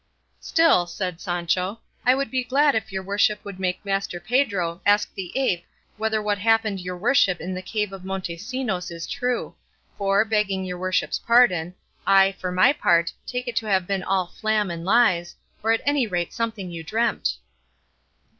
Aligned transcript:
"Still," 0.39 0.87
said 0.87 1.21
Sancho, 1.21 1.79
"I 2.03 2.15
would 2.15 2.31
be 2.31 2.43
glad 2.43 2.73
if 2.73 2.91
your 2.91 3.03
worship 3.03 3.45
would 3.45 3.59
make 3.59 3.85
Master 3.85 4.19
Pedro 4.19 4.81
ask 4.83 5.11
his 5.15 5.29
ape 5.35 5.63
whether 5.97 6.19
what 6.23 6.39
happened 6.39 6.79
your 6.79 6.97
worship 6.97 7.39
in 7.39 7.53
the 7.53 7.61
cave 7.61 7.93
of 7.93 8.03
Montesinos 8.03 8.89
is 8.89 9.05
true; 9.05 9.53
for, 9.99 10.25
begging 10.25 10.65
your 10.65 10.79
worship's 10.79 11.19
pardon, 11.19 11.75
I, 12.07 12.31
for 12.31 12.51
my 12.51 12.73
part, 12.73 13.13
take 13.27 13.47
it 13.47 13.55
to 13.57 13.67
have 13.67 13.85
been 13.85 14.01
all 14.01 14.25
flam 14.25 14.71
and 14.71 14.83
lies, 14.83 15.35
or 15.61 15.71
at 15.71 15.81
any 15.85 16.07
rate 16.07 16.33
something 16.33 16.71
you 16.71 16.83
dreamt." 16.83 17.37